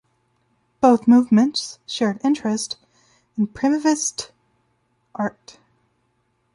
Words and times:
Both 0.79 1.07
movements 1.07 1.77
shared 1.85 2.21
interests 2.25 2.75
in 3.37 3.45
primitivist 3.45 4.31
art. 5.13 5.59